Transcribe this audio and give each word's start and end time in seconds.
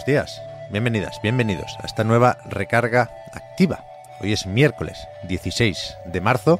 Buenos 0.00 0.06
días, 0.30 0.42
bienvenidas, 0.70 1.20
bienvenidos 1.20 1.76
a 1.82 1.84
esta 1.84 2.04
nueva 2.04 2.38
recarga 2.46 3.10
activa. 3.34 3.84
Hoy 4.22 4.32
es 4.32 4.46
miércoles 4.46 5.06
16 5.24 5.98
de 6.06 6.20
marzo 6.22 6.58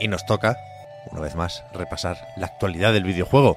y 0.00 0.08
nos 0.08 0.26
toca, 0.26 0.58
una 1.12 1.20
vez 1.20 1.36
más, 1.36 1.62
repasar 1.72 2.16
la 2.36 2.46
actualidad 2.46 2.92
del 2.92 3.04
videojuego 3.04 3.56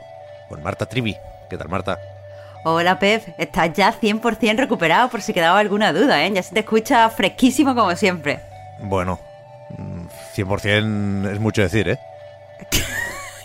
con 0.49 0.61
Marta 0.61 0.85
Trivi. 0.85 1.17
¿Qué 1.49 1.57
tal, 1.57 1.67
Marta? 1.67 1.97
Hola 2.63 2.99
Pep, 2.99 3.23
estás 3.39 3.73
ya 3.73 3.91
100% 3.91 4.55
recuperado 4.55 5.09
por 5.09 5.23
si 5.23 5.33
quedaba 5.33 5.57
alguna 5.57 5.93
duda, 5.93 6.23
¿eh? 6.23 6.31
Ya 6.31 6.43
se 6.43 6.53
te 6.53 6.59
escucha 6.59 7.09
fresquísimo 7.09 7.73
como 7.73 7.95
siempre. 7.95 8.41
Bueno, 8.81 9.19
mm, 9.79 10.05
100% 10.35 11.31
es 11.31 11.39
mucho 11.39 11.63
decir, 11.63 11.89
¿eh? 11.89 11.99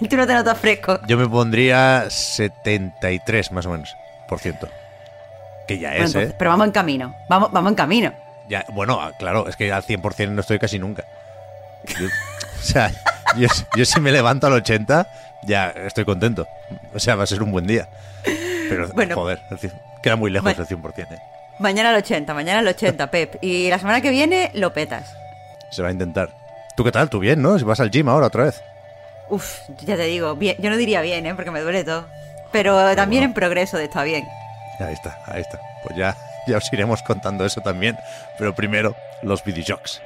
Tú 0.11 0.19
no 0.19 0.27
te 0.27 0.35
notas 0.35 0.59
fresco. 0.59 1.01
Yo 1.07 1.17
me 1.17 1.27
pondría 1.27 2.11
73 2.11 3.53
más 3.53 3.65
o 3.65 3.71
menos, 3.71 3.97
por 4.29 4.39
ciento. 4.39 4.69
Que 5.75 5.79
ya 5.81 5.91
Bueno, 5.91 6.05
es, 6.05 6.11
entonces, 6.11 6.31
¿eh? 6.33 6.37
Pero 6.39 6.51
vamos 6.51 6.67
en 6.67 6.73
camino, 6.73 7.15
vamos, 7.29 7.51
vamos 7.53 7.71
en 7.71 7.77
camino. 7.77 8.13
Ya, 8.49 8.65
bueno, 8.73 8.99
ah, 9.01 9.13
claro, 9.19 9.49
es 9.49 9.57
que 9.57 9.73
al 9.73 9.83
100% 9.85 10.31
no 10.31 10.41
estoy 10.41 10.59
casi 10.59 10.79
nunca. 10.79 11.05
Yo- 12.01 12.07
o 12.07 12.63
sea, 12.63 12.91
yo, 13.37 13.49
yo 13.77 13.85
si 13.85 14.01
me 14.01 14.13
levanto 14.13 14.47
al 14.47 14.53
80, 14.55 15.07
ya 15.45 15.69
estoy 15.71 16.05
contento. 16.05 16.47
O 16.95 16.99
sea, 16.99 17.15
va 17.17 17.25
a 17.25 17.27
ser 17.27 17.43
un 17.43 17.51
buen 17.53 17.67
día. 17.67 17.89
Pero, 18.69 18.89
Bueno. 18.95 19.15
joder, 19.15 19.41
queda 20.03 20.17
muy 20.17 20.31
lejos 20.31 20.57
del 20.57 20.67
100%, 20.67 21.15
¿eh? 21.15 21.19
Mañana 21.59 21.91
al 21.91 21.97
80, 21.97 22.35
mañana 22.35 22.61
al 22.61 22.69
80, 22.69 23.11
Pep. 23.11 23.37
Y 23.43 23.69
la 23.69 23.79
semana 23.79 24.01
que 24.01 24.11
viene 24.11 24.51
lo 24.55 24.73
petas. 24.73 25.15
Se 25.71 25.83
va 25.83 25.89
a 25.89 25.93
intentar. 25.93 26.31
¿Tú 26.77 26.85
qué 26.85 26.91
tal? 26.93 27.09
¿Tú 27.11 27.19
bien, 27.19 27.43
no? 27.43 27.59
Si 27.59 27.65
vas 27.65 27.81
al 27.81 27.91
gym 27.91 28.09
ahora 28.09 28.27
otra 28.29 28.45
vez. 28.45 28.63
Uf, 29.29 29.61
ya 29.85 29.97
te 29.97 30.05
digo, 30.05 30.35
bien, 30.37 30.57
yo 30.59 30.71
no 30.71 30.77
diría 30.77 31.01
bien, 31.03 31.27
¿eh? 31.27 31.35
Porque 31.35 31.51
me 31.51 31.61
duele 31.61 31.85
todo. 31.85 32.07
Pero 32.51 32.77
también 32.97 33.21
bueno. 33.23 33.31
en 33.31 33.35
progreso 33.35 33.77
de 33.79 33.85
está 33.85 34.03
bien. 34.03 34.25
Ahí 34.79 34.95
está, 34.95 35.19
ahí 35.27 35.41
está. 35.41 35.61
Pues 35.83 35.97
ya, 35.97 36.17
ya 36.47 36.59
os 36.59 36.73
iremos 36.73 37.03
contando 37.03 37.45
eso 37.45 37.61
también. 37.61 37.97
Pero 38.39 38.55
primero, 38.55 38.97
los 39.23 39.45
videojuegos. 39.45 40.03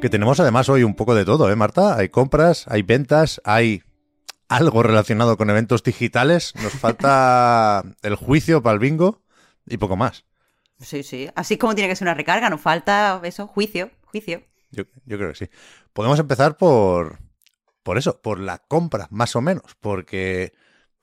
Que 0.00 0.10
tenemos 0.10 0.38
además 0.40 0.68
hoy 0.68 0.82
un 0.82 0.94
poco 0.94 1.14
de 1.14 1.24
todo, 1.24 1.50
¿eh, 1.50 1.56
Marta? 1.56 1.96
Hay 1.96 2.10
compras, 2.10 2.66
hay 2.68 2.82
ventas, 2.82 3.40
hay 3.44 3.82
algo 4.46 4.82
relacionado 4.82 5.36
con 5.36 5.50
eventos 5.50 5.82
digitales. 5.82 6.52
Nos 6.62 6.74
falta 6.74 7.82
el 8.02 8.14
juicio 8.14 8.62
para 8.62 8.74
el 8.74 8.78
bingo 8.78 9.22
y 9.66 9.78
poco 9.78 9.96
más. 9.96 10.24
Sí, 10.80 11.02
sí. 11.02 11.28
Así 11.34 11.56
como 11.56 11.74
tiene 11.74 11.88
que 11.88 11.96
ser 11.96 12.06
una 12.06 12.14
recarga, 12.14 12.50
nos 12.50 12.60
falta 12.60 13.20
eso, 13.24 13.46
juicio, 13.46 13.90
juicio. 14.04 14.42
Yo, 14.70 14.84
yo 15.04 15.16
creo 15.16 15.30
que 15.30 15.36
sí. 15.36 15.48
Podemos 15.92 16.18
empezar 16.18 16.56
por, 16.56 17.18
por 17.82 17.98
eso, 17.98 18.20
por 18.20 18.40
la 18.40 18.58
compra, 18.58 19.08
más 19.10 19.36
o 19.36 19.40
menos, 19.40 19.76
porque 19.80 20.52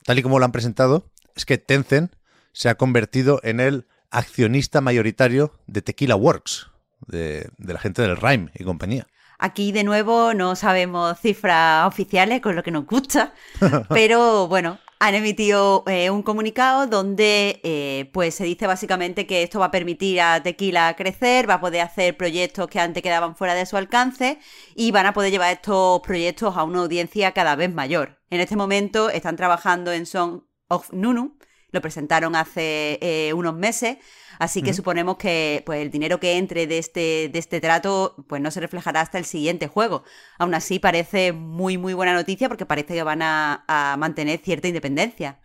tal 0.04 0.18
y 0.18 0.22
como 0.22 0.38
lo 0.38 0.44
han 0.44 0.52
presentado, 0.52 1.10
es 1.34 1.44
que 1.44 1.58
Tencent 1.58 2.14
se 2.52 2.68
ha 2.68 2.76
convertido 2.76 3.40
en 3.42 3.58
el 3.58 3.86
accionista 4.10 4.80
mayoritario 4.80 5.52
de 5.66 5.82
Tequila 5.82 6.14
Works, 6.14 6.70
de, 7.06 7.48
de 7.58 7.72
la 7.72 7.80
gente 7.80 8.02
del 8.02 8.16
Rhyme 8.16 8.50
y 8.54 8.64
compañía. 8.64 9.06
Aquí 9.38 9.72
de 9.72 9.82
nuevo 9.82 10.32
no 10.34 10.54
sabemos 10.54 11.18
cifras 11.18 11.86
oficiales, 11.88 12.40
con 12.40 12.54
lo 12.54 12.62
que 12.62 12.70
nos 12.70 12.86
gusta, 12.86 13.34
pero 13.88 14.46
bueno, 14.46 14.78
han 15.06 15.14
emitido 15.14 15.84
eh, 15.86 16.08
un 16.08 16.22
comunicado 16.22 16.86
donde 16.86 17.60
eh, 17.62 18.08
pues 18.14 18.36
se 18.36 18.44
dice 18.44 18.66
básicamente 18.66 19.26
que 19.26 19.42
esto 19.42 19.58
va 19.58 19.66
a 19.66 19.70
permitir 19.70 20.18
a 20.22 20.42
Tequila 20.42 20.96
crecer, 20.96 21.48
va 21.48 21.54
a 21.54 21.60
poder 21.60 21.82
hacer 21.82 22.16
proyectos 22.16 22.68
que 22.68 22.80
antes 22.80 23.02
quedaban 23.02 23.36
fuera 23.36 23.54
de 23.54 23.66
su 23.66 23.76
alcance 23.76 24.38
y 24.74 24.92
van 24.92 25.04
a 25.04 25.12
poder 25.12 25.30
llevar 25.30 25.52
estos 25.52 26.00
proyectos 26.00 26.56
a 26.56 26.64
una 26.64 26.80
audiencia 26.80 27.32
cada 27.32 27.54
vez 27.54 27.70
mayor. 27.70 28.18
En 28.30 28.40
este 28.40 28.56
momento 28.56 29.10
están 29.10 29.36
trabajando 29.36 29.92
en 29.92 30.06
Song 30.06 30.44
of 30.68 30.90
Nunu, 30.90 31.36
lo 31.74 31.82
presentaron 31.82 32.36
hace 32.36 32.98
eh, 33.02 33.32
unos 33.34 33.54
meses, 33.54 33.98
así 34.38 34.62
que 34.62 34.72
suponemos 34.72 35.16
que 35.16 35.62
pues, 35.66 35.82
el 35.82 35.90
dinero 35.90 36.18
que 36.20 36.38
entre 36.38 36.66
de 36.66 36.78
este, 36.78 37.28
de 37.30 37.38
este 37.38 37.60
trato 37.60 38.16
pues, 38.28 38.40
no 38.40 38.50
se 38.50 38.60
reflejará 38.60 39.00
hasta 39.00 39.18
el 39.18 39.24
siguiente 39.24 39.66
juego. 39.66 40.04
Aún 40.38 40.54
así, 40.54 40.78
parece 40.78 41.32
muy, 41.32 41.76
muy 41.76 41.92
buena 41.92 42.14
noticia 42.14 42.48
porque 42.48 42.64
parece 42.64 42.94
que 42.94 43.02
van 43.02 43.22
a, 43.22 43.64
a 43.68 43.96
mantener 43.98 44.40
cierta 44.40 44.68
independencia. 44.68 45.40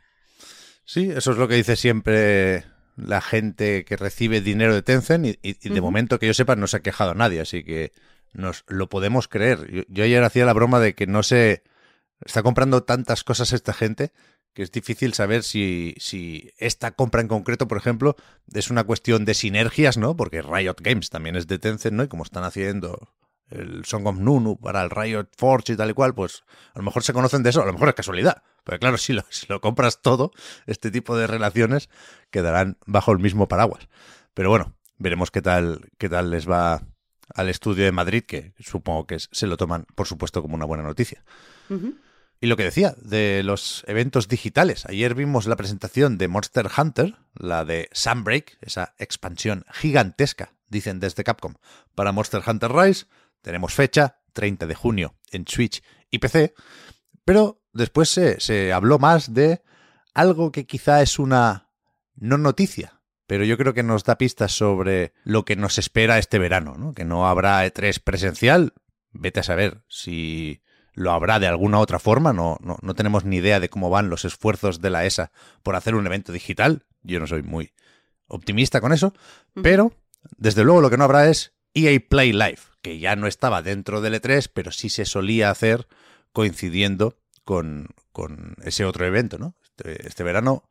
Sí, 0.85 1.11
eso 1.11 1.31
es 1.31 1.37
lo 1.37 1.47
que 1.47 1.55
dice 1.55 1.75
siempre 1.75 2.63
la 2.95 3.21
gente 3.21 3.85
que 3.85 3.97
recibe 3.97 4.41
dinero 4.41 4.73
de 4.73 4.81
Tencent 4.81 5.37
y, 5.41 5.69
de 5.69 5.81
momento 5.81 6.19
que 6.19 6.27
yo 6.27 6.33
sepa 6.33 6.55
no 6.55 6.67
se 6.67 6.77
ha 6.77 6.81
quejado 6.81 7.13
nadie, 7.13 7.41
así 7.41 7.63
que 7.63 7.91
nos 8.33 8.63
lo 8.67 8.89
podemos 8.89 9.27
creer. 9.27 9.71
Yo, 9.71 9.83
yo 9.87 10.03
ayer 10.03 10.23
hacía 10.23 10.45
la 10.45 10.53
broma 10.53 10.79
de 10.79 10.93
que 10.93 11.07
no 11.07 11.23
se 11.23 11.63
está 12.25 12.43
comprando 12.43 12.83
tantas 12.83 13.23
cosas 13.23 13.53
esta 13.53 13.73
gente 13.73 14.11
es 14.61 14.71
difícil 14.71 15.13
saber 15.13 15.43
si, 15.43 15.95
si 15.97 16.51
esta 16.57 16.91
compra 16.91 17.21
en 17.21 17.27
concreto, 17.27 17.67
por 17.67 17.77
ejemplo, 17.77 18.15
es 18.53 18.69
una 18.69 18.83
cuestión 18.83 19.25
de 19.25 19.33
sinergias, 19.33 19.97
¿no? 19.97 20.15
Porque 20.15 20.41
Riot 20.41 20.81
Games 20.81 21.09
también 21.09 21.35
es 21.35 21.47
de 21.47 21.59
Tencent, 21.59 21.95
¿no? 21.95 22.03
Y 22.03 22.07
como 22.07 22.23
están 22.23 22.43
haciendo 22.43 23.09
el 23.49 23.85
Song 23.85 24.05
of 24.07 24.17
Nunu 24.17 24.57
para 24.57 24.83
el 24.83 24.89
Riot 24.89 25.27
Forge 25.35 25.73
y 25.73 25.75
tal 25.75 25.89
y 25.89 25.93
cual, 25.93 26.13
pues 26.13 26.43
a 26.73 26.79
lo 26.79 26.83
mejor 26.83 27.03
se 27.03 27.13
conocen 27.13 27.43
de 27.43 27.49
eso, 27.49 27.61
a 27.61 27.65
lo 27.65 27.73
mejor 27.73 27.89
es 27.89 27.95
casualidad. 27.95 28.43
Pero 28.63 28.79
claro, 28.79 28.97
si 28.97 29.13
lo, 29.13 29.61
compras 29.61 30.01
todo, 30.01 30.31
este 30.67 30.91
tipo 30.91 31.17
de 31.17 31.27
relaciones 31.27 31.89
quedarán 32.29 32.77
bajo 32.85 33.11
el 33.11 33.19
mismo 33.19 33.47
paraguas. 33.47 33.87
Pero 34.33 34.49
bueno, 34.49 34.75
veremos 34.97 35.31
qué 35.31 35.41
tal, 35.41 35.89
qué 35.97 36.09
tal 36.09 36.29
les 36.29 36.49
va 36.49 36.83
al 37.33 37.49
estudio 37.49 37.85
de 37.85 37.91
Madrid, 37.91 38.23
que 38.23 38.53
supongo 38.59 39.07
que 39.07 39.17
se 39.19 39.47
lo 39.47 39.57
toman, 39.57 39.85
por 39.95 40.07
supuesto, 40.07 40.41
como 40.41 40.55
una 40.55 40.65
buena 40.65 40.83
noticia. 40.83 41.23
Ujú. 41.69 41.95
Y 42.41 42.47
lo 42.47 42.55
que 42.55 42.63
decía 42.63 42.95
de 43.01 43.43
los 43.43 43.83
eventos 43.87 44.29
digitales. 44.29 44.85
Ayer 44.85 45.13
vimos 45.13 45.45
la 45.45 45.57
presentación 45.57 46.17
de 46.17 46.29
Monster 46.29 46.69
Hunter, 46.75 47.17
la 47.33 47.65
de 47.65 47.89
Sunbreak, 47.91 48.57
esa 48.61 48.95
expansión 48.97 49.65
gigantesca, 49.73 50.53
dicen 50.69 51.01
desde 51.01 51.25
Capcom, 51.25 51.55
para 51.95 52.13
Monster 52.13 52.41
Hunter 52.45 52.71
Rise. 52.71 53.07
Tenemos 53.41 53.73
fecha, 53.73 54.21
30 54.33 54.67
de 54.67 54.75
junio, 54.75 55.15
en 55.31 55.45
Switch 55.47 55.83
y 56.09 56.19
PC. 56.19 56.53
Pero 57.25 57.61
después 57.73 58.07
se, 58.07 58.39
se 58.39 58.71
habló 58.71 58.99
más 58.99 59.33
de 59.33 59.61
algo 60.13 60.51
que 60.51 60.65
quizá 60.65 61.01
es 61.01 61.19
una 61.19 61.69
no 62.15 62.37
noticia, 62.37 63.01
pero 63.27 63.43
yo 63.43 63.57
creo 63.57 63.73
que 63.73 63.83
nos 63.83 64.05
da 64.05 64.17
pistas 64.17 64.53
sobre 64.53 65.13
lo 65.23 65.45
que 65.45 65.55
nos 65.55 65.77
espera 65.77 66.17
este 66.17 66.39
verano, 66.39 66.75
¿no? 66.77 66.93
Que 66.93 67.05
no 67.05 67.27
habrá 67.27 67.65
E3 67.65 68.01
presencial. 68.01 68.73
Vete 69.11 69.41
a 69.41 69.43
saber 69.43 69.83
si 69.87 70.61
lo 70.99 71.11
habrá 71.11 71.39
de 71.39 71.47
alguna 71.47 71.79
otra 71.79 71.97
forma. 71.97 72.33
No, 72.33 72.57
no, 72.61 72.77
no 72.81 72.93
tenemos 72.93 73.23
ni 73.23 73.37
idea 73.37 73.61
de 73.61 73.69
cómo 73.69 73.89
van 73.89 74.09
los 74.09 74.25
esfuerzos 74.25 74.81
de 74.81 74.89
la 74.89 75.05
ESA 75.05 75.31
por 75.63 75.75
hacer 75.75 75.95
un 75.95 76.05
evento 76.05 76.33
digital. 76.33 76.83
Yo 77.03 77.21
no 77.21 77.27
soy 77.27 77.41
muy 77.41 77.71
optimista 78.27 78.81
con 78.81 78.91
eso. 78.91 79.13
Pero, 79.63 79.93
desde 80.37 80.65
luego, 80.65 80.81
lo 80.81 80.89
que 80.89 80.97
no 80.97 81.05
habrá 81.05 81.29
es 81.29 81.53
EA 81.73 81.97
Play 82.01 82.33
Live, 82.33 82.59
que 82.81 82.99
ya 82.99 83.15
no 83.15 83.27
estaba 83.27 83.61
dentro 83.61 84.01
del 84.01 84.21
E3, 84.21 84.51
pero 84.53 84.71
sí 84.71 84.89
se 84.89 85.05
solía 85.05 85.49
hacer 85.49 85.87
coincidiendo 86.33 87.17
con, 87.45 87.87
con 88.11 88.55
ese 88.63 88.83
otro 88.83 89.05
evento, 89.05 89.37
¿no? 89.37 89.55
Este, 89.63 90.05
este 90.05 90.23
verano 90.23 90.69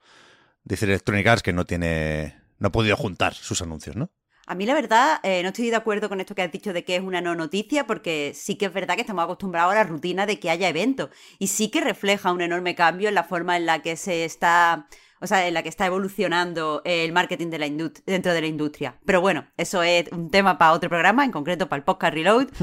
dice 0.62 0.84
Electronic 0.84 1.26
Arts 1.26 1.42
que 1.42 1.54
no 1.54 1.64
tiene. 1.64 2.36
no 2.58 2.68
ha 2.68 2.72
podido 2.72 2.98
juntar 2.98 3.32
sus 3.32 3.62
anuncios, 3.62 3.96
¿no? 3.96 4.10
A 4.50 4.54
mí 4.54 4.64
la 4.64 4.72
verdad 4.72 5.20
eh, 5.24 5.42
no 5.42 5.48
estoy 5.50 5.68
de 5.68 5.76
acuerdo 5.76 6.08
con 6.08 6.22
esto 6.22 6.34
que 6.34 6.40
has 6.40 6.50
dicho 6.50 6.72
de 6.72 6.82
que 6.82 6.96
es 6.96 7.02
una 7.02 7.20
no 7.20 7.34
noticia 7.34 7.86
porque 7.86 8.32
sí 8.34 8.56
que 8.56 8.64
es 8.64 8.72
verdad 8.72 8.94
que 8.94 9.02
estamos 9.02 9.22
acostumbrados 9.22 9.72
a 9.72 9.74
la 9.74 9.84
rutina 9.84 10.24
de 10.24 10.40
que 10.40 10.48
haya 10.48 10.70
eventos 10.70 11.10
y 11.38 11.48
sí 11.48 11.70
que 11.70 11.82
refleja 11.82 12.32
un 12.32 12.40
enorme 12.40 12.74
cambio 12.74 13.10
en 13.10 13.14
la 13.14 13.24
forma 13.24 13.58
en 13.58 13.66
la 13.66 13.82
que 13.82 13.96
se 13.96 14.24
está 14.24 14.88
o 15.20 15.26
sea, 15.26 15.46
en 15.46 15.54
la 15.54 15.62
que 15.62 15.68
está 15.68 15.86
evolucionando 15.86 16.82
el 16.84 17.12
marketing 17.12 17.48
de 17.48 17.58
la 17.58 17.68
dentro 18.06 18.32
de 18.32 18.40
la 18.40 18.46
industria. 18.46 18.96
Pero 19.04 19.20
bueno, 19.20 19.46
eso 19.56 19.82
es 19.82 20.10
un 20.12 20.30
tema 20.30 20.58
para 20.58 20.72
otro 20.72 20.88
programa, 20.88 21.24
en 21.24 21.32
concreto 21.32 21.68
para 21.68 21.78
el 21.78 21.84
podcast 21.84 22.14
Reload. 22.14 22.48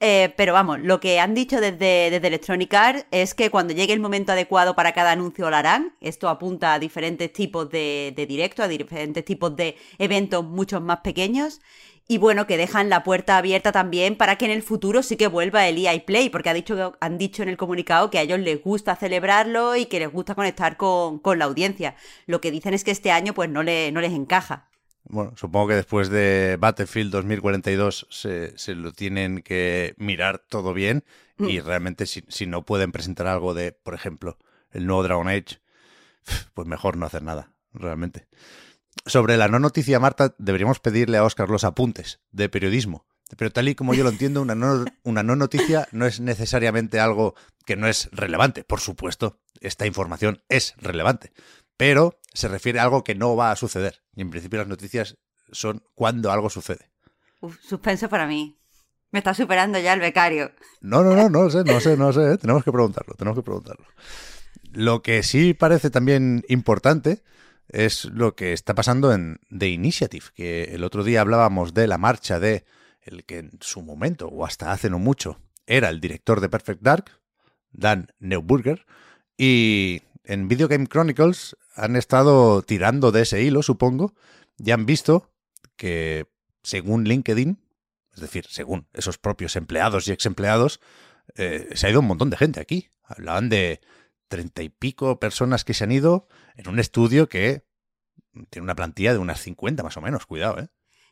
Eh, 0.00 0.32
pero 0.36 0.52
vamos, 0.52 0.78
lo 0.80 1.00
que 1.00 1.18
han 1.18 1.34
dicho 1.34 1.60
desde, 1.60 2.10
desde 2.10 2.28
Electronic 2.28 2.72
Arts 2.72 3.06
es 3.10 3.34
que 3.34 3.50
cuando 3.50 3.74
llegue 3.74 3.92
el 3.92 4.00
momento 4.00 4.32
adecuado 4.32 4.74
para 4.74 4.92
cada 4.92 5.10
anuncio 5.10 5.50
lo 5.50 5.56
harán. 5.56 5.92
Esto 6.00 6.28
apunta 6.28 6.74
a 6.74 6.78
diferentes 6.78 7.32
tipos 7.32 7.68
de, 7.68 8.12
de 8.14 8.26
directo, 8.26 8.62
a 8.62 8.68
diferentes 8.68 9.24
tipos 9.24 9.56
de 9.56 9.76
eventos 9.98 10.44
mucho 10.44 10.80
más 10.80 11.00
pequeños. 11.00 11.60
Y 12.10 12.16
bueno, 12.16 12.46
que 12.46 12.56
dejan 12.56 12.88
la 12.88 13.04
puerta 13.04 13.36
abierta 13.36 13.70
también 13.70 14.16
para 14.16 14.36
que 14.36 14.46
en 14.46 14.50
el 14.50 14.62
futuro 14.62 15.02
sí 15.02 15.18
que 15.18 15.26
vuelva 15.26 15.68
el 15.68 15.76
EA 15.76 15.92
Play, 16.06 16.30
porque 16.30 16.48
ha 16.48 16.54
dicho, 16.54 16.96
han 17.00 17.18
dicho 17.18 17.42
en 17.42 17.50
el 17.50 17.58
comunicado 17.58 18.08
que 18.08 18.18
a 18.18 18.22
ellos 18.22 18.40
les 18.40 18.62
gusta 18.62 18.96
celebrarlo 18.96 19.76
y 19.76 19.84
que 19.84 19.98
les 19.98 20.10
gusta 20.10 20.34
conectar 20.34 20.78
con, 20.78 21.20
la 21.38 21.44
audiencia. 21.44 21.96
Lo 22.24 22.40
que 22.40 22.50
dicen 22.50 22.72
es 22.72 22.82
que 22.82 22.92
este 22.92 23.10
año 23.10 23.34
pues 23.34 23.50
no, 23.50 23.62
le, 23.62 23.92
no 23.92 24.00
les 24.00 24.14
encaja. 24.14 24.70
Bueno, 25.04 25.34
supongo 25.36 25.68
que 25.68 25.74
después 25.74 26.08
de 26.08 26.56
Battlefield 26.58 27.12
2042 27.12 28.06
se, 28.08 28.56
se 28.56 28.74
lo 28.74 28.92
tienen 28.92 29.42
que 29.42 29.94
mirar 29.98 30.38
todo 30.38 30.72
bien 30.72 31.04
y 31.38 31.60
mm. 31.60 31.64
realmente 31.66 32.06
si, 32.06 32.24
si 32.28 32.46
no 32.46 32.64
pueden 32.64 32.90
presentar 32.90 33.26
algo 33.26 33.52
de, 33.52 33.72
por 33.72 33.92
ejemplo, 33.92 34.38
el 34.70 34.86
nuevo 34.86 35.02
Dragon 35.02 35.28
Age, 35.28 35.60
pues 36.54 36.66
mejor 36.66 36.96
no 36.96 37.04
hacer 37.04 37.22
nada, 37.22 37.52
realmente. 37.74 38.26
Sobre 39.06 39.36
la 39.36 39.48
no 39.48 39.58
noticia, 39.58 40.00
Marta, 40.00 40.34
deberíamos 40.38 40.80
pedirle 40.80 41.18
a 41.18 41.24
Oscar 41.24 41.48
los 41.48 41.64
apuntes 41.64 42.20
de 42.30 42.48
periodismo. 42.48 43.06
Pero 43.36 43.50
tal 43.50 43.68
y 43.68 43.74
como 43.74 43.94
yo 43.94 44.04
lo 44.04 44.10
entiendo, 44.10 44.40
una 44.40 44.54
no, 44.54 44.84
una 45.02 45.22
no 45.22 45.36
noticia 45.36 45.86
no 45.92 46.06
es 46.06 46.20
necesariamente 46.20 46.98
algo 46.98 47.34
que 47.66 47.76
no 47.76 47.86
es 47.86 48.08
relevante. 48.12 48.64
Por 48.64 48.80
supuesto, 48.80 49.38
esta 49.60 49.86
información 49.86 50.42
es 50.48 50.74
relevante. 50.78 51.32
Pero 51.76 52.18
se 52.32 52.48
refiere 52.48 52.80
a 52.80 52.84
algo 52.84 53.04
que 53.04 53.14
no 53.14 53.36
va 53.36 53.50
a 53.50 53.56
suceder. 53.56 54.02
Y 54.14 54.22
en 54.22 54.30
principio 54.30 54.58
las 54.58 54.68
noticias 54.68 55.18
son 55.52 55.82
cuando 55.94 56.32
algo 56.32 56.50
sucede. 56.50 56.90
Uf, 57.40 57.58
suspenso 57.60 58.08
para 58.08 58.26
mí. 58.26 58.58
Me 59.10 59.20
está 59.20 59.34
superando 59.34 59.78
ya 59.78 59.92
el 59.92 60.00
becario. 60.00 60.52
No, 60.80 61.02
no, 61.02 61.14
no, 61.14 61.28
no 61.28 61.50
sé, 61.50 61.64
no 61.64 61.80
sé, 61.80 61.96
no 61.96 62.12
sé. 62.12 62.36
Tenemos 62.38 62.64
que 62.64 62.72
preguntarlo, 62.72 63.14
tenemos 63.14 63.38
que 63.38 63.42
preguntarlo. 63.42 63.86
Lo 64.72 65.02
que 65.02 65.22
sí 65.22 65.54
parece 65.54 65.90
también 65.90 66.44
importante 66.48 67.22
es 67.68 68.06
lo 68.06 68.34
que 68.34 68.52
está 68.52 68.74
pasando 68.74 69.12
en 69.12 69.40
The 69.56 69.68
Initiative, 69.68 70.26
que 70.34 70.64
el 70.64 70.84
otro 70.84 71.04
día 71.04 71.20
hablábamos 71.20 71.74
de 71.74 71.86
la 71.86 71.98
marcha 71.98 72.40
de 72.40 72.64
el 73.02 73.24
que 73.24 73.38
en 73.38 73.58
su 73.60 73.82
momento, 73.82 74.28
o 74.28 74.44
hasta 74.44 74.72
hace 74.72 74.90
no 74.90 74.98
mucho, 74.98 75.40
era 75.66 75.88
el 75.88 76.00
director 76.00 76.40
de 76.40 76.48
Perfect 76.48 76.82
Dark, 76.82 77.10
Dan 77.72 78.12
Neuburger, 78.18 78.86
y 79.36 80.02
en 80.24 80.48
Video 80.48 80.68
Game 80.68 80.86
Chronicles 80.86 81.56
han 81.74 81.96
estado 81.96 82.62
tirando 82.62 83.12
de 83.12 83.22
ese 83.22 83.42
hilo, 83.42 83.62
supongo, 83.62 84.14
y 84.58 84.72
han 84.72 84.84
visto 84.84 85.32
que, 85.76 86.26
según 86.62 87.04
LinkedIn, 87.04 87.58
es 88.14 88.20
decir, 88.20 88.46
según 88.48 88.86
esos 88.92 89.16
propios 89.16 89.56
empleados 89.56 90.08
y 90.08 90.12
ex 90.12 90.26
empleados, 90.26 90.80
eh, 91.36 91.68
se 91.74 91.86
ha 91.86 91.90
ido 91.90 92.00
un 92.00 92.06
montón 92.06 92.30
de 92.30 92.36
gente 92.36 92.60
aquí. 92.60 92.90
Hablaban 93.04 93.48
de 93.48 93.80
treinta 94.28 94.62
y 94.62 94.68
pico 94.68 95.18
personas 95.18 95.64
que 95.64 95.74
se 95.74 95.84
han 95.84 95.92
ido 95.92 96.28
en 96.56 96.68
un 96.68 96.78
estudio 96.78 97.28
que 97.28 97.64
tiene 98.50 98.64
una 98.64 98.76
plantilla 98.76 99.12
de 99.12 99.18
unas 99.18 99.40
50 99.40 99.82
más 99.82 99.96
o 99.96 100.00
menos, 100.00 100.26
cuidado, 100.26 100.60
¿eh? 100.60 100.68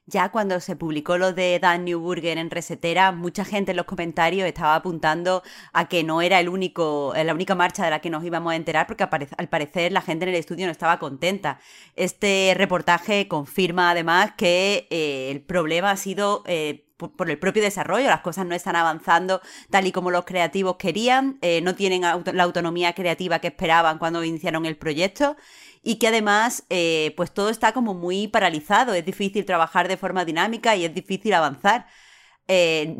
Ya 0.09 0.31
cuando 0.31 0.61
se 0.61 0.77
publicó 0.77 1.19
lo 1.19 1.33
de 1.33 1.59
Dan 1.59 1.85
Newburger 1.85 2.39
en 2.39 2.49
Resetera, 2.49 3.11
mucha 3.11 3.45
gente 3.45 3.73
en 3.73 3.77
los 3.77 3.87
comentarios 3.87 4.47
estaba 4.47 4.77
apuntando 4.77 5.43
a 5.73 5.89
que 5.89 6.05
no 6.05 6.23
era 6.23 6.39
el 6.39 6.49
único, 6.49 7.13
la 7.17 7.35
única 7.35 7.57
marcha 7.57 7.85
de 7.85 7.91
la 7.91 7.99
que 7.99 8.09
nos 8.09 8.23
íbamos 8.23 8.53
a 8.53 8.57
enterar, 8.57 8.87
porque 8.87 9.03
al 9.03 9.49
parecer 9.49 9.91
la 9.91 10.03
gente 10.03 10.25
en 10.25 10.29
el 10.29 10.37
estudio 10.37 10.67
no 10.67 10.71
estaba 10.71 11.01
contenta. 11.01 11.59
Este 11.97 12.55
reportaje 12.57 13.27
confirma 13.27 13.91
además 13.91 14.35
que 14.37 14.87
eh, 14.91 15.33
el 15.33 15.41
problema 15.41 15.91
ha 15.91 15.97
sido 15.97 16.45
eh, 16.47 16.86
por 16.97 17.31
el 17.31 17.39
propio 17.39 17.63
desarrollo, 17.63 18.09
las 18.09 18.23
cosas 18.23 18.47
no 18.47 18.55
están 18.55 18.75
avanzando 18.75 19.41
tal 19.71 19.87
y 19.87 19.93
como 19.93 20.11
los 20.11 20.25
creativos 20.25 20.77
querían, 20.77 21.39
eh, 21.43 21.61
no 21.61 21.75
tienen 21.75 22.03
la 22.03 22.43
autonomía 22.43 22.95
creativa 22.95 23.39
que 23.39 23.49
esperaban 23.49 23.99
cuando 23.99 24.25
iniciaron 24.25 24.65
el 24.65 24.77
proyecto 24.77 25.37
y 25.83 25.97
que 25.97 26.09
además 26.09 26.65
eh, 26.71 27.13
pues 27.17 27.33
todo 27.33 27.51
está 27.51 27.73
como 27.73 27.93
muy 27.93 28.29
paralizado, 28.29 28.95
es 28.95 29.05
difícil 29.05 29.45
trabajar 29.45 29.89
de 29.89 29.97
forma 29.97 30.25
dinámica 30.25 30.75
y 30.75 30.85
es 30.85 30.95
difícil 30.95 31.35
avanzar. 31.35 31.87
Eh, 32.49 32.97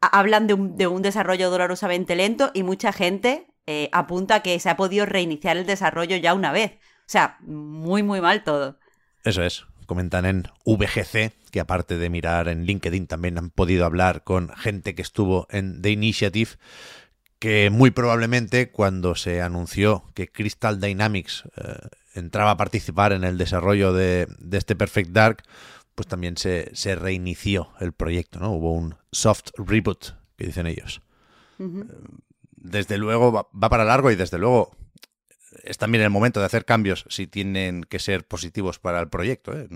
hablan 0.00 0.46
de 0.46 0.54
un, 0.54 0.76
de 0.76 0.86
un, 0.86 1.02
desarrollo 1.02 1.50
dolorosamente 1.50 2.14
lento 2.16 2.50
y 2.54 2.62
mucha 2.62 2.92
gente 2.92 3.46
apunta 3.92 4.42
que 4.42 4.58
se 4.58 4.68
ha 4.68 4.76
podido 4.76 5.06
reiniciar 5.06 5.56
el 5.56 5.64
desarrollo 5.64 6.16
ya 6.16 6.34
una 6.34 6.50
vez. 6.50 6.72
O 6.72 7.12
sea, 7.12 7.36
muy, 7.40 8.02
muy 8.02 8.20
mal 8.20 8.42
todo. 8.42 8.80
Eso 9.22 9.44
es 9.44 9.64
comentan 9.90 10.24
en 10.24 10.44
VGC, 10.64 11.32
que 11.50 11.58
aparte 11.58 11.98
de 11.98 12.10
mirar 12.10 12.46
en 12.46 12.64
LinkedIn 12.64 13.08
también 13.08 13.38
han 13.38 13.50
podido 13.50 13.84
hablar 13.84 14.22
con 14.22 14.50
gente 14.50 14.94
que 14.94 15.02
estuvo 15.02 15.48
en 15.50 15.82
The 15.82 15.90
Initiative, 15.90 16.50
que 17.40 17.70
muy 17.70 17.90
probablemente 17.90 18.70
cuando 18.70 19.16
se 19.16 19.42
anunció 19.42 20.04
que 20.14 20.30
Crystal 20.30 20.80
Dynamics 20.80 21.42
eh, 21.56 21.88
entraba 22.14 22.52
a 22.52 22.56
participar 22.56 23.12
en 23.12 23.24
el 23.24 23.36
desarrollo 23.36 23.92
de, 23.92 24.28
este 24.52 24.76
Perfect 24.76 25.10
Dark, 25.10 25.42
pues 25.96 26.06
también 26.06 26.36
se, 26.36 26.70
reinició 26.94 27.70
el 27.80 27.92
proyecto, 27.92 28.38
¿no? 28.38 28.52
Hubo 28.52 28.72
un 28.72 28.94
soft 29.10 29.48
reboot, 29.56 30.14
que 30.36 30.46
dicen 30.46 30.68
ellos. 30.68 31.02
Desde 32.52 32.96
luego 32.96 33.32
va, 33.32 33.68
para 33.68 33.84
largo 33.84 34.12
y 34.12 34.14
desde 34.14 34.38
luego 34.38 34.70
es 35.70 35.78
también 35.78 36.02
el 36.02 36.10
momento 36.10 36.40
de 36.40 36.46
hacer 36.46 36.64
cambios 36.64 37.04
si 37.08 37.28
tienen 37.28 37.84
que 37.84 38.00
ser 38.00 38.26
positivos 38.26 38.80
para 38.80 38.98
el 38.98 39.08
proyecto. 39.08 39.56
¿eh? 39.56 39.68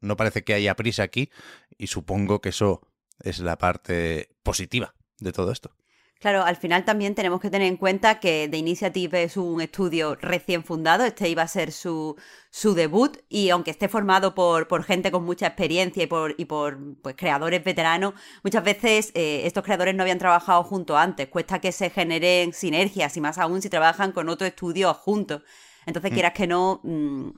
No, 0.00 0.16
parece 0.16 0.44
que 0.44 0.52
haya 0.52 0.76
prisa 0.76 1.02
aquí 1.02 1.30
y 1.78 1.86
supongo 1.86 2.42
que 2.42 2.50
eso 2.50 2.86
es 3.20 3.38
la 3.38 3.56
parte 3.56 4.28
positiva 4.42 4.94
de 5.20 5.32
todo 5.32 5.50
esto. 5.50 5.74
Claro, 6.20 6.44
al 6.44 6.56
final 6.56 6.84
también 6.84 7.14
tenemos 7.14 7.40
que 7.40 7.48
tener 7.48 7.68
en 7.68 7.76
cuenta 7.76 8.18
que 8.18 8.48
The 8.50 8.56
Initiative 8.56 9.22
es 9.22 9.36
un 9.36 9.60
estudio 9.60 10.16
recién 10.16 10.64
fundado, 10.64 11.04
este 11.04 11.28
iba 11.28 11.42
a 11.42 11.48
ser 11.48 11.70
su, 11.70 12.16
su 12.50 12.74
debut 12.74 13.18
y 13.28 13.50
aunque 13.50 13.70
esté 13.70 13.88
formado 13.88 14.34
por, 14.34 14.66
por, 14.66 14.82
gente 14.82 15.12
con 15.12 15.24
mucha 15.24 15.46
experiencia 15.46 16.02
y 16.02 16.06
por, 16.08 16.34
y 16.36 16.46
por 16.46 16.76
pues, 17.02 17.14
creadores 17.14 17.62
veteranos, 17.62 18.14
muchas 18.42 18.64
veces 18.64 19.12
eh, 19.14 19.42
estos 19.44 19.62
creadores 19.62 19.94
no 19.94 20.02
habían 20.02 20.18
trabajado 20.18 20.64
juntos 20.64 20.96
antes, 20.96 21.28
cuesta 21.28 21.60
que 21.60 21.70
se 21.70 21.88
generen 21.88 22.52
sinergias 22.52 23.16
y 23.16 23.20
más 23.20 23.38
aún 23.38 23.62
si 23.62 23.70
trabajan 23.70 24.10
con 24.10 24.28
otro 24.28 24.48
estudio 24.48 24.92
juntos. 24.94 25.42
Entonces, 25.86 26.10
mm. 26.10 26.14
quieras 26.14 26.32
que 26.32 26.48
no, 26.48 26.80
mm, 26.82 27.28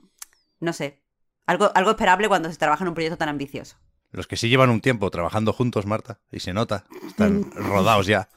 no 0.59 0.73
sé, 0.73 1.03
algo, 1.45 1.69
algo 1.75 1.91
esperable 1.91 2.27
cuando 2.27 2.49
se 2.49 2.57
trabaja 2.57 2.83
en 2.83 2.87
un 2.87 2.93
proyecto 2.95 3.17
tan 3.19 3.29
ambicioso. 3.29 3.77
Los 4.09 4.25
que 4.25 4.37
sí 4.37 4.49
llevan 4.49 4.71
un 4.71 4.81
tiempo 4.81 5.11
trabajando 5.11 5.53
juntos, 5.53 5.85
Marta, 5.85 6.19
y 6.31 6.39
se 6.39 6.51
nota, 6.51 6.85
están 7.05 7.51
rodados 7.55 8.07
ya 8.07 8.27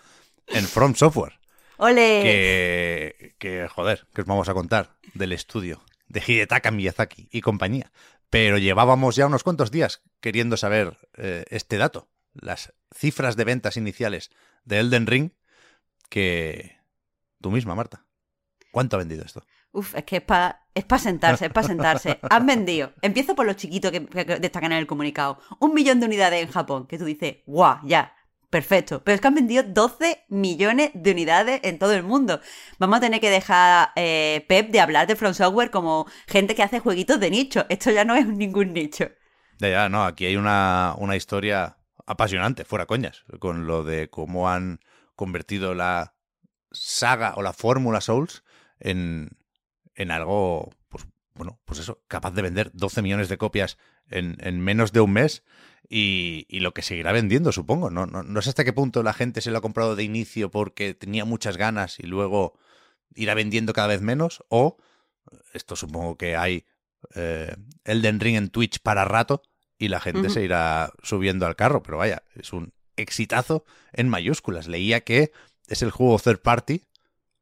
en 0.49 0.65
From 0.65 0.95
Software. 0.95 1.39
¡Ole! 1.77 2.23
Que, 2.23 3.35
que, 3.39 3.69
joder, 3.69 4.07
que 4.15 4.23
os 4.23 4.27
vamos 4.27 4.49
a 4.49 4.55
contar 4.55 4.97
del 5.15 5.33
estudio 5.33 5.83
de 6.09 6.23
Hidetaka 6.27 6.71
Miyazaki 6.71 7.29
y 7.31 7.41
compañía. 7.41 7.91
Pero 8.31 8.59
llevábamos 8.59 9.17
ya 9.17 9.27
unos 9.27 9.43
cuantos 9.43 9.71
días 9.71 10.03
queriendo 10.21 10.57
saber 10.57 10.97
eh, 11.17 11.45
este 11.51 11.79
dato, 11.79 12.09
las 12.35 12.73
cifras 12.95 13.37
de 13.37 13.45
ventas 13.45 13.77
iniciales 13.77 14.31
de 14.65 14.81
Elden 14.81 15.07
Ring, 15.07 15.31
que 16.09 16.77
tú 17.41 17.51
misma, 17.51 17.75
Marta. 17.75 18.05
¿Cuánto 18.71 18.97
ha 18.97 18.99
vendido 18.99 19.25
esto? 19.25 19.45
Uf, 19.73 19.95
es 19.95 20.05
que 20.05 20.17
es 20.17 20.23
para 20.23 20.67
es 20.75 20.85
sentarse, 21.01 21.47
es 21.47 21.53
para 21.53 21.67
sentarse. 21.67 22.19
Han 22.29 22.47
vendido. 22.55 22.93
Empiezo 23.03 23.35
por 23.35 23.47
lo 23.47 23.53
chiquito 23.53 23.93
que, 23.93 24.07
que, 24.07 24.25
destacan 24.25 24.73
en 24.73 24.79
el 24.79 24.87
comunicado. 24.87 25.41
Un 25.61 25.75
millón 25.75 26.01
de 26.01 26.07
unidades 26.07 26.43
en 26.45 26.51
Japón, 26.51 26.87
que 26.87 26.99
tú 26.99 27.05
dices, 27.05 27.39
guau, 27.47 27.79
ya, 27.85 28.15
Perfecto. 28.55 29.03
Pero 29.03 29.17
es 29.17 29.21
que 29.21 29.27
han 29.27 29.35
vendido 29.35 29.65
12 29.65 30.27
millones 30.29 30.93
de 30.95 31.11
unidades 31.11 31.59
en 31.65 31.81
todo 31.81 31.93
el 31.93 32.05
mundo. 32.05 32.41
Vamos 32.79 32.99
a 32.99 33.01
tener 33.01 33.21
que 33.21 33.29
dejar, 33.29 33.91
eh, 33.97 34.45
Pep, 34.47 34.71
de 34.71 34.79
hablar 34.79 35.09
de 35.09 35.17
From 35.17 35.35
Software 35.35 35.73
como 35.73 36.07
gente 36.29 36.55
que 36.55 36.63
hace 36.63 36.79
jueguitos 36.79 37.19
de 37.19 37.33
nicho. 37.33 37.67
Esto 37.69 37.91
ya 37.91 38.05
no 38.05 38.15
es 38.15 38.29
ningún 38.29 38.73
nicho. 38.73 39.07
Ya, 39.59 39.71
ya, 39.71 39.89
no. 39.89 40.05
Aquí 40.05 40.27
hay 40.27 40.37
una, 40.37 40.95
una 40.99 41.17
historia 41.17 41.79
apasionante, 42.07 42.65
fuera 42.65 42.87
coñas, 42.87 43.25
con 43.41 43.67
lo 43.67 43.83
de 43.83 44.09
cómo 44.09 44.49
han 44.49 44.79
convertido 45.17 45.75
la 45.75 46.15
saga 46.71 47.35
o 47.35 47.43
la 47.43 47.55
fórmula 47.55 48.01
Souls 48.01 48.45
en, 48.79 49.31
en 49.97 50.13
algo, 50.13 50.71
pues 50.89 51.09
bueno, 51.35 51.59
pues 51.65 51.81
eso, 51.81 52.05
capaz 52.07 52.31
de 52.31 52.43
vender 52.43 52.71
12 52.73 53.03
millones 53.03 53.29
de 53.29 53.37
copias 53.37 53.79
en, 54.11 54.37
en 54.39 54.61
menos 54.61 54.93
de 54.93 55.01
un 55.01 55.13
mes 55.13 55.43
y, 55.89 56.47
lo 56.61 56.73
que 56.73 56.83
seguirá 56.83 57.13
vendiendo, 57.13 57.53
supongo. 57.53 57.91
No, 57.91 58.07
no, 58.07 58.43
sé 58.43 58.49
hasta 58.49 58.65
qué 58.65 58.73
punto 58.73 59.03
la 59.03 59.13
gente 59.13 59.41
se 59.41 59.51
lo 59.51 59.59
ha 59.59 59.63
comprado 59.63 59.97
de 59.97 60.05
inicio 60.05 60.51
porque 60.51 60.95
tenía 60.95 61.25
muchas 61.25 61.57
ganas 61.57 61.99
y 61.99 62.07
luego 62.07 62.59
irá 63.15 63.35
vendiendo 63.35 63.73
cada 63.73 63.89
vez 63.89 64.01
menos. 64.01 64.45
O, 64.49 64.79
esto 65.53 65.77
supongo 65.77 66.17
que 66.17 66.37
hay 66.37 66.65
eh, 67.15 67.55
Elden 67.85 68.21
Ring 68.21 68.37
en 68.37 68.49
Twitch 68.49 68.81
para 68.81 69.05
rato 69.05 69.43
y 69.79 69.89
la 69.89 70.01
gente 70.01 70.31
se 70.31 70.43
irá 70.43 70.93
subiendo 71.03 71.47
al 71.47 71.57
carro. 71.57 71.83
Pero 71.83 71.99
vaya, 71.99 72.23
es 72.35 72.53
un 72.53 72.73
exitazo 72.97 73.65
en 73.93 74.09
mayúsculas. 74.09 74.69
Leía 74.69 75.01
que 75.01 75.33
es 75.69 75.83
el 75.83 75.91
juego 75.91 76.19
third 76.19 76.41
party 76.41 76.85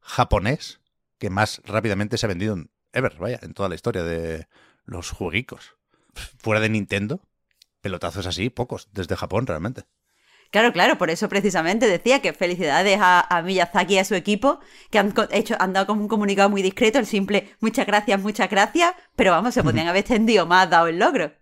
japonés 0.01 0.81
que 1.19 1.31
más 1.31 1.63
rápidamente 1.65 2.19
se 2.19 2.27
ha 2.27 2.29
vendido 2.29 2.57
ever, 2.93 3.17
vaya, 3.19 3.39
en 3.43 3.55
toda 3.55 3.69
la 3.69 3.77
historia 3.77 4.03
de 4.03 4.49
los 4.85 5.11
jueguicos. 5.11 5.77
Fuera 6.39 6.61
de 6.61 6.69
Nintendo, 6.69 7.23
pelotazos 7.83 8.27
así, 8.27 8.49
pocos, 8.49 8.89
desde 8.93 9.17
Japón 9.17 9.47
realmente. 9.47 9.85
Claro, 10.51 10.73
claro, 10.73 10.99
por 10.99 11.09
eso 11.09 11.29
precisamente 11.31 11.87
decía 11.87 12.21
que 12.21 12.35
felicidades 12.35 12.99
a, 13.01 13.43
Miyazaki 13.45 13.95
y 13.95 13.99
a 13.99 14.05
su 14.05 14.15
equipo, 14.15 14.61
que 14.91 14.99
han 14.99 15.15
hecho, 15.31 15.57
han 15.59 15.73
dado 15.73 15.87
como 15.87 16.03
un 16.03 16.09
comunicado 16.09 16.51
muy 16.51 16.61
discreto, 16.61 16.99
el 16.99 17.07
simple 17.07 17.55
muchas 17.61 17.87
gracias, 17.87 18.21
muchas 18.21 18.51
gracias, 18.51 18.95
pero 19.17 19.31
vamos, 19.31 19.55
se 19.55 19.62
podrían 19.62 19.89
haber 19.89 20.01
extendido 20.01 20.47
más 20.47 20.69
dado 20.69 20.89
el 20.89 20.99
logro. 20.99 21.33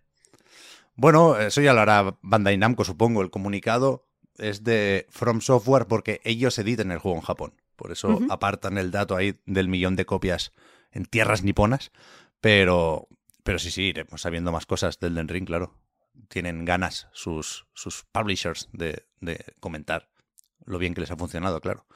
Bueno, 0.95 1.37
eso 1.39 1.61
ya 1.61 1.73
lo 1.73 1.81
hará 1.81 2.19
Bandai 2.21 2.57
Namco, 2.57 2.85
supongo. 2.85 3.23
El 3.23 3.31
comunicado 3.31 4.07
es 4.37 4.65
de 4.65 5.07
From 5.11 5.41
Software 5.41 5.87
porque 5.87 6.21
ellos 6.25 6.59
editan 6.59 6.93
el 6.93 6.99
juego 6.99 7.17
en 7.17 7.25
Japón. 7.25 7.55
Por 7.75 7.91
eso 7.91 8.21
apartan 8.29 8.77
el 8.77 8.91
dato 8.91 9.17
ahí 9.17 9.41
del 9.47 9.69
millón 9.69 9.97
de 9.97 10.05
copias 10.05 10.53
en 10.93 11.07
tierras 11.07 11.43
niponas. 11.43 11.91
Pero, 12.41 13.09
pero 13.43 13.59
sí, 13.59 13.71
sí, 13.71 13.85
iremos 13.85 14.21
sabiendo 14.21 14.53
más 14.53 14.67
cosas 14.67 15.01
del 15.01 15.15
Den 15.15 15.29
Ring, 15.29 15.47
claro. 15.47 15.75
Tienen 16.29 16.65
ganas 16.65 17.09
sus, 17.13 17.67
sus 17.75 18.05
publishers 18.13 18.69
de, 18.73 19.07
de 19.21 19.45
comentar 19.61 20.09
lo 20.65 20.79
bien 20.79 20.95
que 20.95 21.01
les 21.01 21.11
ha 21.11 21.17
funcionado, 21.17 21.61
claro. 21.61 21.87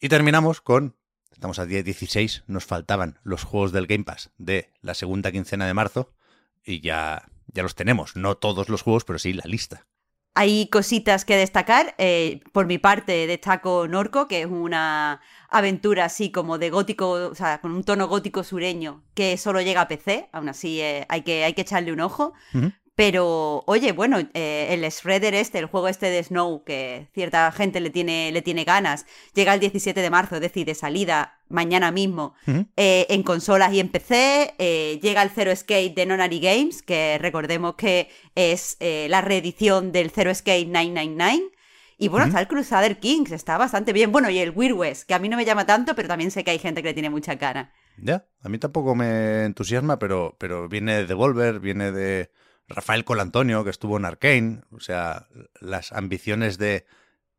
Y 0.00 0.08
terminamos 0.08 0.60
con, 0.60 0.96
estamos 1.32 1.58
a 1.58 1.66
día 1.66 1.82
16, 1.82 2.44
nos 2.46 2.64
faltaban 2.64 3.18
los 3.22 3.44
juegos 3.44 3.72
del 3.72 3.86
Game 3.86 4.04
Pass 4.04 4.30
de 4.36 4.72
la 4.80 4.94
segunda 4.94 5.32
quincena 5.32 5.66
de 5.66 5.74
marzo 5.74 6.14
y 6.64 6.80
ya, 6.80 7.28
ya 7.46 7.62
los 7.62 7.74
tenemos. 7.74 8.16
No 8.16 8.36
todos 8.36 8.68
los 8.68 8.82
juegos, 8.82 9.04
pero 9.04 9.18
sí 9.18 9.32
la 9.32 9.44
lista. 9.46 9.86
Hay 10.34 10.68
cositas 10.68 11.24
que 11.24 11.34
destacar. 11.34 11.94
Eh, 11.96 12.40
por 12.52 12.66
mi 12.66 12.76
parte, 12.76 13.26
destaco 13.26 13.88
Norco, 13.88 14.28
que 14.28 14.42
es 14.42 14.46
una 14.46 15.22
aventura 15.48 16.04
así 16.04 16.30
como 16.30 16.58
de 16.58 16.68
gótico, 16.68 17.12
o 17.12 17.34
sea, 17.34 17.62
con 17.62 17.72
un 17.72 17.84
tono 17.84 18.06
gótico 18.06 18.44
sureño, 18.44 19.02
que 19.14 19.38
solo 19.38 19.62
llega 19.62 19.80
a 19.80 19.88
PC. 19.88 20.28
Aún 20.32 20.50
así, 20.50 20.82
eh, 20.82 21.06
hay, 21.08 21.22
que, 21.22 21.44
hay 21.44 21.54
que 21.54 21.62
echarle 21.62 21.90
un 21.90 22.00
ojo. 22.00 22.34
Pero, 22.96 23.62
oye, 23.66 23.92
bueno, 23.92 24.18
eh, 24.32 24.68
el 24.70 24.80
Shredder 24.80 25.34
este, 25.34 25.58
el 25.58 25.66
juego 25.66 25.86
este 25.88 26.08
de 26.08 26.24
Snow, 26.24 26.64
que 26.64 27.08
cierta 27.12 27.52
gente 27.52 27.78
le 27.80 27.90
tiene, 27.90 28.32
le 28.32 28.40
tiene 28.40 28.64
ganas, 28.64 29.04
llega 29.34 29.52
el 29.52 29.60
17 29.60 30.00
de 30.00 30.08
marzo, 30.08 30.36
es 30.36 30.40
decir, 30.40 30.64
de 30.66 30.74
salida 30.74 31.38
mañana 31.50 31.90
mismo, 31.92 32.34
eh, 32.76 33.06
en 33.10 33.22
consolas 33.22 33.70
y 33.74 33.80
en 33.80 33.90
PC. 33.90 34.54
Eh, 34.58 34.98
llega 35.02 35.22
el 35.22 35.28
Zero 35.28 35.54
Skate 35.54 35.94
de 35.94 36.06
Nonary 36.06 36.40
Games, 36.40 36.80
que 36.80 37.18
recordemos 37.20 37.74
que 37.74 38.08
es 38.34 38.78
la 38.80 39.20
reedición 39.20 39.92
del 39.92 40.10
Zero 40.10 40.34
Skate 40.34 40.66
999. 40.66 41.50
Y 41.98 42.08
bueno, 42.08 42.26
está 42.26 42.40
el 42.40 42.48
Crusader 42.48 42.98
Kings, 42.98 43.30
está 43.30 43.58
bastante 43.58 43.92
bien. 43.92 44.10
Bueno, 44.10 44.30
y 44.30 44.38
el 44.38 44.50
Weird 44.50 44.74
West, 44.74 45.06
que 45.06 45.12
a 45.12 45.18
mí 45.18 45.28
no 45.28 45.36
me 45.36 45.44
llama 45.44 45.66
tanto, 45.66 45.94
pero 45.94 46.08
también 46.08 46.30
sé 46.30 46.44
que 46.44 46.50
hay 46.50 46.58
gente 46.58 46.82
que 46.82 46.88
le 46.88 46.94
tiene 46.94 47.10
mucha 47.10 47.36
cara. 47.36 47.74
Ya, 47.98 48.26
a 48.42 48.48
mí 48.48 48.58
tampoco 48.58 48.94
me 48.94 49.44
entusiasma, 49.44 49.98
pero, 49.98 50.34
pero 50.38 50.66
viene 50.68 50.96
de 50.96 51.06
Devolver, 51.06 51.60
viene 51.60 51.92
de 51.92 52.30
Rafael 52.68 53.04
Colantonio, 53.04 53.64
que 53.64 53.70
estuvo 53.70 53.96
en 53.96 54.04
Arkane, 54.04 54.62
o 54.70 54.80
sea, 54.80 55.28
las 55.60 55.92
ambiciones 55.92 56.58
de 56.58 56.84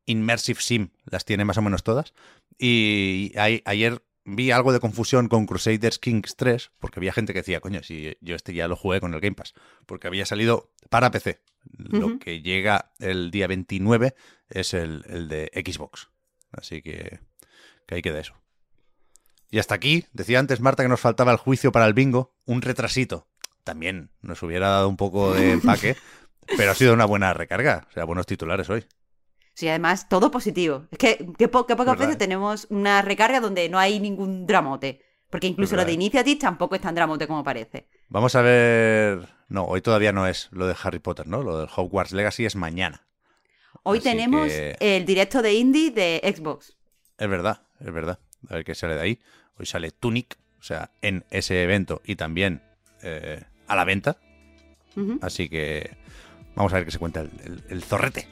Immersive 0.05 0.61
Sim 0.61 0.89
las 1.05 1.25
tiene 1.25 1.45
más 1.45 1.57
o 1.57 1.61
menos 1.61 1.83
todas. 1.83 2.13
Y 2.57 3.33
ayer 3.37 4.03
vi 4.23 4.51
algo 4.51 4.73
de 4.73 4.79
confusión 4.79 5.27
con 5.27 5.45
Crusaders 5.45 5.99
Kings 5.99 6.35
3, 6.35 6.71
porque 6.79 6.99
había 6.99 7.13
gente 7.13 7.33
que 7.33 7.39
decía, 7.39 7.59
coño, 7.59 7.83
si 7.83 8.17
yo 8.21 8.35
este 8.35 8.53
ya 8.53 8.67
lo 8.67 8.75
jugué 8.75 8.99
con 9.01 9.13
el 9.13 9.19
Game 9.19 9.35
Pass, 9.35 9.53
porque 9.85 10.07
había 10.07 10.25
salido 10.25 10.71
para 10.89 11.11
PC. 11.11 11.41
Lo 11.77 12.17
que 12.19 12.41
llega 12.41 12.91
el 12.99 13.29
día 13.29 13.47
29 13.47 14.15
es 14.49 14.73
el, 14.73 15.27
de 15.27 15.51
Xbox. 15.53 16.09
Así 16.51 16.81
que, 16.81 17.19
que 17.85 17.95
ahí 17.95 18.01
queda 18.01 18.19
eso. 18.19 18.35
Y 19.49 19.59
hasta 19.59 19.75
aquí, 19.75 20.05
decía 20.13 20.39
antes 20.39 20.61
Marta 20.61 20.83
que 20.83 20.89
nos 20.89 20.99
faltaba 20.99 21.31
el 21.31 21.37
juicio 21.37 21.71
para 21.73 21.85
el 21.85 21.93
bingo, 21.93 22.35
un 22.45 22.61
retrasito 22.61 23.27
también 23.67 24.09
nos 24.21 24.41
hubiera 24.41 24.69
dado 24.69 24.87
un 24.87 24.95
poco 24.95 25.33
de 25.33 25.51
empaque, 25.51 25.97
pero 26.57 26.71
ha 26.71 26.75
sido 26.75 26.93
una 26.93 27.05
buena 27.05 27.33
recarga, 27.33 27.85
o 27.89 27.91
sea, 27.91 28.05
buenos 28.05 28.25
titulares 28.25 28.69
hoy. 28.69 28.85
Sí, 29.53 29.67
además, 29.67 30.07
todo 30.07 30.31
positivo. 30.31 30.85
Es 30.91 30.97
que, 30.97 31.33
que, 31.37 31.47
pocas 31.47 31.97
veces 31.97 32.17
tenemos 32.17 32.67
una 32.69 33.01
recarga 33.01 33.39
donde 33.39 33.67
no 33.69 33.77
hay 33.79 33.99
ningún 33.99 34.45
dramote. 34.45 35.01
Porque 35.29 35.47
incluso 35.47 35.75
lo 35.75 35.83
de 35.83 35.91
Initiative 35.91 36.39
tampoco 36.39 36.75
es 36.75 36.81
tan 36.81 36.95
dramote 36.95 37.27
como 37.27 37.43
parece. 37.43 37.89
Vamos 38.07 38.35
a 38.35 38.41
ver. 38.41 39.27
No, 39.49 39.65
hoy 39.65 39.81
todavía 39.81 40.13
no 40.13 40.27
es 40.27 40.47
lo 40.51 40.67
de 40.67 40.75
Harry 40.81 40.99
Potter, 40.99 41.27
¿no? 41.27 41.43
Lo 41.43 41.57
del 41.57 41.67
Hogwarts 41.75 42.13
Legacy 42.13 42.45
es 42.45 42.55
mañana. 42.55 43.05
Hoy 43.83 43.99
tenemos 43.99 44.49
el 44.51 45.05
directo 45.05 45.41
de 45.41 45.53
indie 45.55 45.91
de 45.91 46.21
Xbox. 46.23 46.77
Es 47.17 47.27
verdad, 47.27 47.63
es 47.79 47.91
verdad. 47.91 48.19
A 48.47 48.53
ver 48.53 48.63
qué 48.63 48.75
sale 48.75 48.95
de 48.95 49.01
ahí. 49.01 49.19
Hoy 49.57 49.65
sale 49.65 49.91
Tunic, 49.91 50.37
o 50.59 50.63
sea, 50.63 50.91
en 51.01 51.25
ese 51.29 51.63
evento 51.63 52.01
y 52.05 52.15
también 52.15 52.61
eh, 53.01 53.43
a 53.67 53.75
la 53.75 53.85
venta. 53.85 54.17
Así 55.21 55.47
que 55.47 55.91
vamos 56.55 56.73
a 56.73 56.77
ver 56.77 56.85
qué 56.85 56.91
se 56.91 56.97
cuenta 56.97 57.21
el, 57.21 57.83
zorrete. 57.83 58.27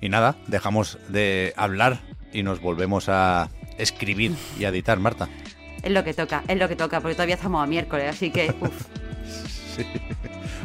Y 0.00 0.08
nada, 0.08 0.36
dejamos 0.46 0.98
de 1.08 1.52
hablar 1.56 2.00
y 2.32 2.42
nos 2.42 2.60
volvemos 2.60 3.08
a 3.08 3.50
escribir 3.76 4.34
y 4.58 4.64
a 4.64 4.70
editar, 4.70 4.98
Marta. 4.98 5.28
Es 5.82 5.92
lo 5.92 6.04
que 6.04 6.14
toca, 6.14 6.42
es 6.48 6.58
lo 6.58 6.68
que 6.68 6.76
toca, 6.76 7.00
porque 7.00 7.14
todavía 7.14 7.34
estamos 7.34 7.62
a 7.62 7.66
miércoles, 7.66 8.08
así 8.08 8.30
que... 8.30 8.54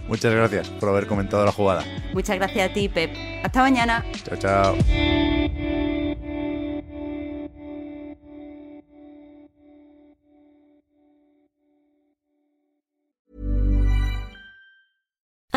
Muchas 0.08 0.34
gracias 0.34 0.70
por 0.70 0.90
haber 0.90 1.08
comentado 1.08 1.46
la 1.46 1.52
jugada. 1.52 1.84
Muchas 2.14 2.38
gracias 2.38 2.70
a 2.70 2.74
ti, 2.74 2.90
Pep. 2.90 3.16
Hasta 3.44 3.62
mañana. 3.62 4.06
Chao, 4.24 4.38
chao. 4.38 5.63